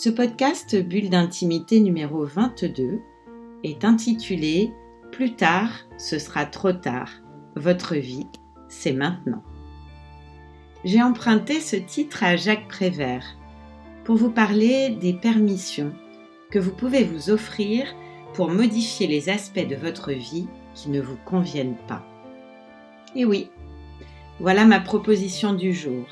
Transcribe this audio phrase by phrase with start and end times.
[0.00, 3.00] Ce podcast Bulle d'intimité numéro 22
[3.64, 4.72] est intitulé
[5.10, 7.10] Plus tard, ce sera trop tard.
[7.56, 8.28] Votre vie,
[8.68, 9.42] c'est maintenant.
[10.84, 13.24] J'ai emprunté ce titre à Jacques Prévert
[14.04, 15.92] pour vous parler des permissions
[16.52, 17.92] que vous pouvez vous offrir
[18.34, 22.06] pour modifier les aspects de votre vie qui ne vous conviennent pas.
[23.16, 23.50] Et oui,
[24.38, 26.06] voilà ma proposition du jour.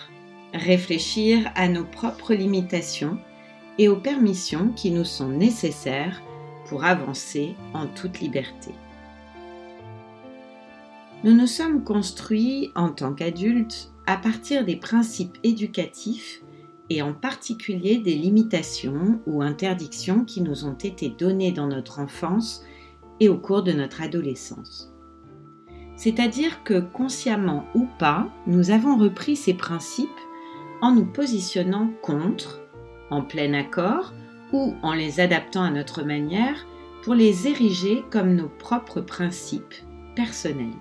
[0.55, 3.21] Réfléchir à nos propres limitations
[3.79, 6.23] et aux permissions qui nous sont nécessaires
[6.67, 8.73] pour avancer en toute liberté.
[11.25, 16.43] Nous nous sommes construits en tant qu'adultes à partir des principes éducatifs
[16.91, 22.63] et en particulier des limitations ou interdictions qui nous ont été données dans notre enfance
[23.19, 24.93] et au cours de notre adolescence.
[25.97, 30.09] C'est-à-dire que consciemment ou pas, nous avons repris ces principes
[30.83, 32.61] en nous positionnant contre
[33.11, 34.13] en plein accord
[34.53, 36.67] ou en les adaptant à notre manière
[37.03, 39.75] pour les ériger comme nos propres principes
[40.15, 40.75] personnels.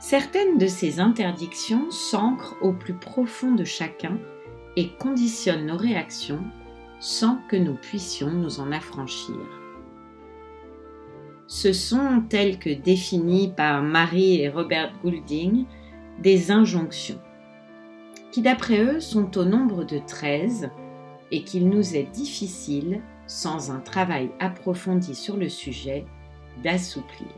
[0.00, 4.18] Certaines de ces interdictions s'ancrent au plus profond de chacun
[4.76, 6.44] et conditionnent nos réactions
[7.00, 9.36] sans que nous puissions nous en affranchir.
[11.46, 15.64] Ce sont, telles que définies par Marie et Robert Goulding,
[16.18, 17.20] des injonctions
[18.30, 20.70] qui d'après eux sont au nombre de 13
[21.30, 26.04] et qu'il nous est difficile, sans un travail approfondi sur le sujet,
[26.62, 27.28] d'assouplir.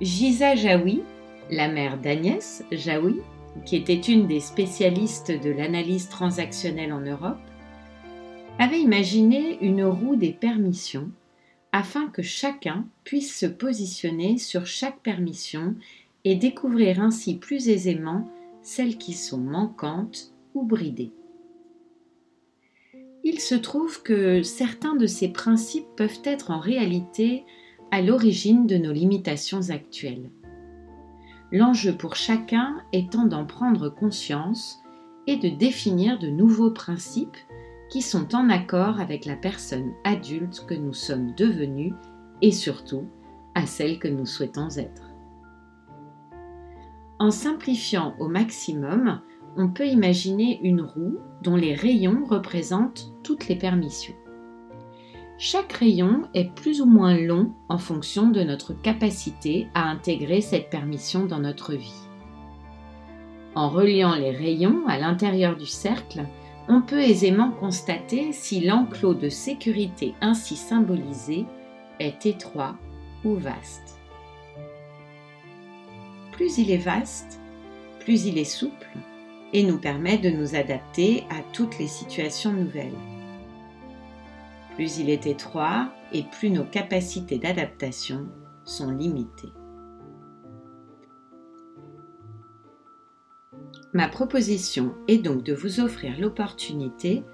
[0.00, 1.02] Giza Jaoui,
[1.50, 3.20] la mère d'Agnès Jaoui,
[3.64, 7.38] qui était une des spécialistes de l'analyse transactionnelle en Europe,
[8.58, 11.10] avait imaginé une roue des permissions
[11.72, 15.74] afin que chacun puisse se positionner sur chaque permission
[16.24, 18.30] et découvrir ainsi plus aisément
[18.66, 21.12] celles qui sont manquantes ou bridées.
[23.22, 27.44] Il se trouve que certains de ces principes peuvent être en réalité
[27.92, 30.30] à l'origine de nos limitations actuelles.
[31.52, 34.80] L'enjeu pour chacun étant d'en prendre conscience
[35.28, 37.38] et de définir de nouveaux principes
[37.88, 41.94] qui sont en accord avec la personne adulte que nous sommes devenus
[42.42, 43.04] et surtout
[43.54, 45.05] à celle que nous souhaitons être.
[47.18, 49.20] En simplifiant au maximum,
[49.56, 54.14] on peut imaginer une roue dont les rayons représentent toutes les permissions.
[55.38, 60.68] Chaque rayon est plus ou moins long en fonction de notre capacité à intégrer cette
[60.68, 62.06] permission dans notre vie.
[63.54, 66.26] En reliant les rayons à l'intérieur du cercle,
[66.68, 71.46] on peut aisément constater si l'enclos de sécurité ainsi symbolisé
[71.98, 72.76] est étroit
[73.24, 73.95] ou vaste
[76.36, 77.40] plus il est vaste,
[78.00, 78.86] plus il est souple
[79.52, 82.92] et nous permet de nous adapter à toutes les situations nouvelles.
[84.74, 88.28] Plus il est étroit et plus nos capacités d'adaptation
[88.64, 89.52] sont limitées.
[93.94, 97.24] Ma proposition est donc de vous offrir l'opportunité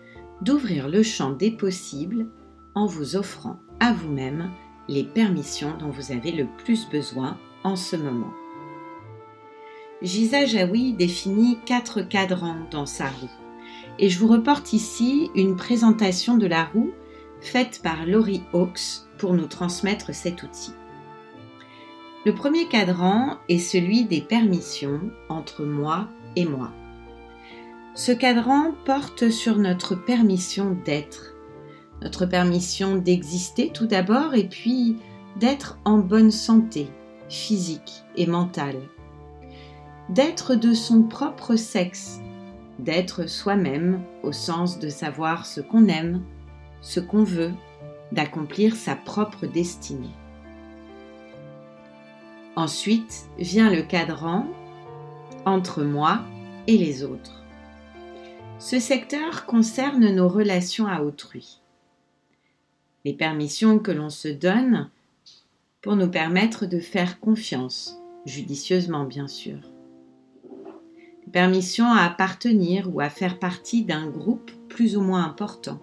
[0.43, 2.29] d'ouvrir le champ des possibles
[2.75, 4.51] en vous offrant à vous-même
[4.89, 8.33] les permissions dont vous avez le plus besoin en ce moment.
[10.03, 13.31] Giza Jaoui définit quatre cadrans dans sa roue.
[14.01, 16.91] Et je vous reporte ici une présentation de la roue
[17.41, 20.73] faite par Laurie Hawkes pour nous transmettre cet outil.
[22.27, 26.73] Le premier cadran est celui des permissions entre moi et moi.
[27.95, 31.34] Ce cadran porte sur notre permission d'être,
[32.01, 34.97] notre permission d'exister tout d'abord et puis
[35.39, 36.89] d'être en bonne santé
[37.28, 38.81] physique et mentale
[40.12, 42.20] d'être de son propre sexe,
[42.78, 46.22] d'être soi-même au sens de savoir ce qu'on aime,
[46.82, 47.53] ce qu'on veut,
[48.12, 50.14] d'accomplir sa propre destinée.
[52.56, 54.47] Ensuite vient le cadran
[55.47, 56.20] entre moi
[56.66, 57.42] et les autres.
[58.59, 61.62] Ce secteur concerne nos relations à autrui.
[63.06, 64.91] Les permissions que l'on se donne
[65.80, 69.72] pour nous permettre de faire confiance, judicieusement bien sûr
[71.33, 75.81] permission à appartenir ou à faire partie d'un groupe plus ou moins important,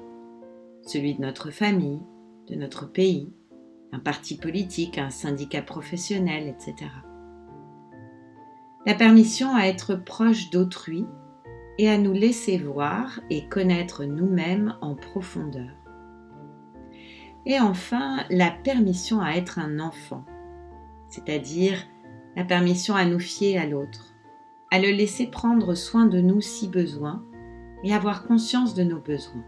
[0.83, 2.01] celui de notre famille,
[2.47, 3.33] de notre pays,
[3.91, 6.91] un parti politique, un syndicat professionnel, etc.
[8.85, 11.05] La permission à être proche d'autrui
[11.79, 15.71] et à nous laisser voir et connaître nous-mêmes en profondeur.
[17.45, 20.25] Et enfin, la permission à être un enfant,
[21.09, 21.77] c'est-à-dire
[22.35, 24.13] la permission à nous fier à l'autre,
[24.71, 27.23] à le laisser prendre soin de nous si besoin
[27.83, 29.43] et avoir conscience de nos besoins.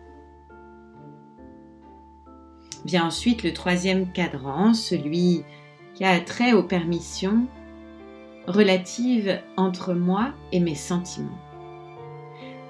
[2.86, 5.44] Vient ensuite le troisième cadran, celui
[5.94, 7.46] qui a trait aux permissions
[8.48, 11.38] relatives entre moi et mes sentiments.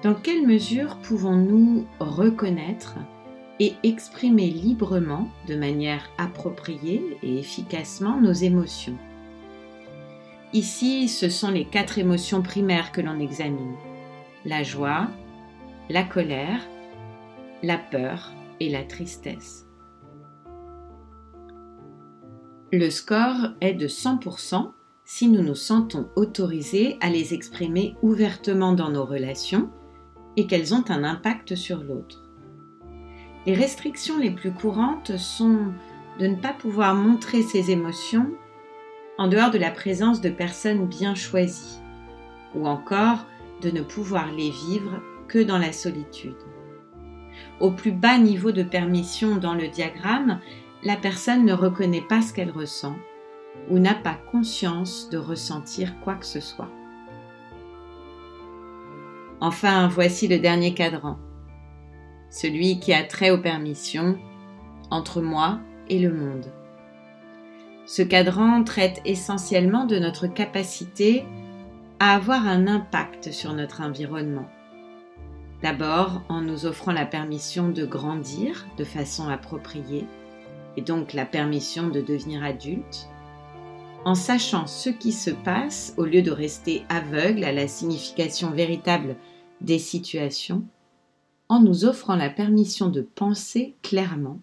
[0.02, 2.96] Dans quelle mesure pouvons-nous reconnaître
[3.60, 8.98] et exprimer librement, de manière appropriée et efficacement, nos émotions?
[10.54, 13.74] Ici, ce sont les quatre émotions primaires que l'on examine.
[14.44, 15.08] La joie,
[15.88, 16.60] la colère,
[17.62, 19.66] la peur et la tristesse.
[22.70, 24.72] Le score est de 100%
[25.04, 29.70] si nous nous sentons autorisés à les exprimer ouvertement dans nos relations
[30.36, 32.28] et qu'elles ont un impact sur l'autre.
[33.46, 35.72] Les restrictions les plus courantes sont
[36.18, 38.32] de ne pas pouvoir montrer ses émotions
[39.18, 41.80] en dehors de la présence de personnes bien choisies,
[42.54, 43.26] ou encore
[43.60, 46.36] de ne pouvoir les vivre que dans la solitude.
[47.60, 50.40] Au plus bas niveau de permission dans le diagramme,
[50.82, 52.96] la personne ne reconnaît pas ce qu'elle ressent
[53.70, 56.70] ou n'a pas conscience de ressentir quoi que ce soit.
[59.40, 61.18] Enfin, voici le dernier cadran,
[62.30, 64.18] celui qui a trait aux permissions
[64.90, 66.46] entre moi et le monde.
[67.84, 71.24] Ce cadran traite essentiellement de notre capacité
[71.98, 74.48] à avoir un impact sur notre environnement.
[75.62, 80.06] D'abord en nous offrant la permission de grandir de façon appropriée,
[80.76, 83.08] et donc la permission de devenir adulte,
[84.04, 89.16] en sachant ce qui se passe au lieu de rester aveugle à la signification véritable
[89.60, 90.64] des situations,
[91.48, 94.40] en nous offrant la permission de penser clairement,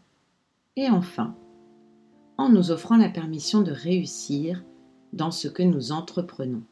[0.78, 1.36] et enfin,
[2.40, 4.64] en nous offrant la permission de réussir
[5.12, 6.64] dans ce que nous entreprenons,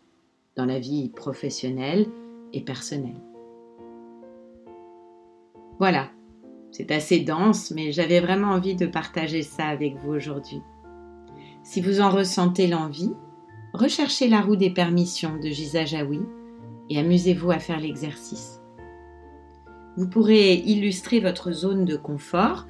[0.55, 2.07] dans la vie professionnelle
[2.53, 3.19] et personnelle.
[5.77, 6.09] Voilà,
[6.71, 10.61] c'est assez dense, mais j'avais vraiment envie de partager ça avec vous aujourd'hui.
[11.63, 13.11] Si vous en ressentez l'envie,
[13.73, 16.21] recherchez la roue des permissions de Giza Jaoui
[16.89, 18.61] et amusez-vous à faire l'exercice.
[19.97, 22.67] Vous pourrez illustrer votre zone de confort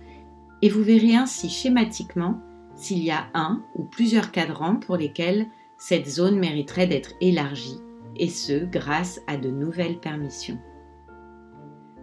[0.63, 2.41] et vous verrez ainsi schématiquement
[2.77, 5.47] s'il y a un ou plusieurs cadrans pour lesquels
[5.77, 7.79] cette zone mériterait d'être élargie,
[8.15, 10.59] et ce grâce à de nouvelles permissions.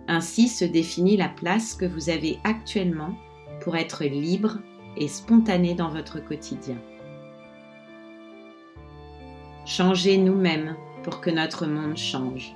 [0.06, 3.14] Ainsi se définit la place que vous avez actuellement
[3.62, 4.58] pour être libre
[4.96, 6.76] et spontané dans votre quotidien.
[9.64, 12.54] Changez nous-mêmes pour que notre monde change.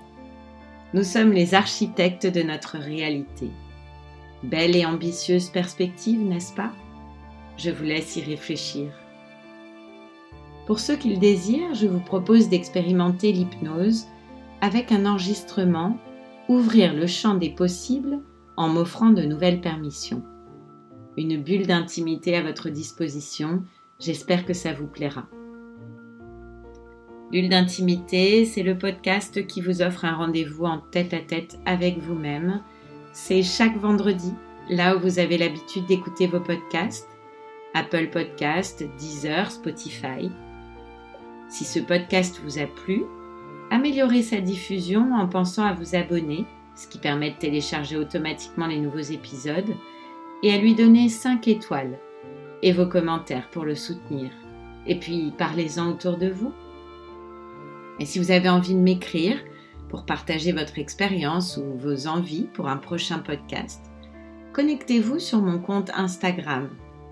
[0.94, 3.50] Nous sommes les architectes de notre réalité.
[4.42, 6.72] Belle et ambitieuse perspective, n'est-ce pas?
[7.58, 8.90] Je vous laisse y réfléchir.
[10.66, 14.06] Pour ceux qui le désirent, je vous propose d'expérimenter l'hypnose
[14.60, 15.98] avec un enregistrement
[16.48, 18.20] ouvrir le champ des possibles
[18.56, 20.22] en m'offrant de nouvelles permissions.
[21.16, 23.62] Une bulle d'intimité à votre disposition,
[23.98, 25.26] j'espère que ça vous plaira.
[27.32, 31.98] Bulle d'intimité, c'est le podcast qui vous offre un rendez-vous en tête à tête avec
[31.98, 32.62] vous-même.
[33.12, 34.32] C'est chaque vendredi,
[34.70, 37.08] là où vous avez l'habitude d'écouter vos podcasts,
[37.78, 40.30] Apple Podcasts, Deezer, Spotify.
[41.48, 43.04] Si ce podcast vous a plu,
[43.70, 48.80] Améliorez sa diffusion en pensant à vous abonner, ce qui permet de télécharger automatiquement les
[48.80, 49.74] nouveaux épisodes,
[50.42, 51.98] et à lui donner 5 étoiles
[52.62, 54.30] et vos commentaires pour le soutenir.
[54.86, 56.52] Et puis parlez-en autour de vous.
[58.00, 59.36] Et si vous avez envie de m'écrire
[59.90, 63.82] pour partager votre expérience ou vos envies pour un prochain podcast,
[64.54, 66.70] connectez-vous sur mon compte Instagram,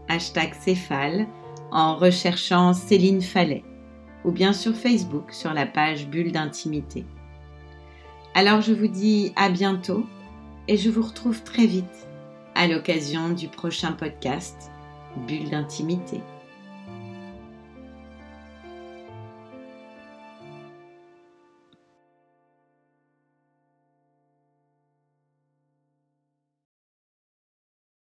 [0.08, 1.26] hashtag Céphale,
[1.70, 3.64] en recherchant Céline Fallet
[4.24, 7.04] ou bien sur Facebook sur la page Bulle d'intimité.
[8.34, 10.04] Alors je vous dis à bientôt
[10.68, 12.08] et je vous retrouve très vite
[12.54, 14.70] à l'occasion du prochain podcast
[15.26, 16.20] Bulle d'intimité.